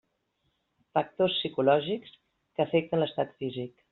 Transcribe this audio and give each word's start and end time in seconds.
Factors 0.97 1.35
psicològics 1.41 2.15
que 2.57 2.65
afecten 2.69 3.05
l'estat 3.05 3.39
físic. 3.43 3.79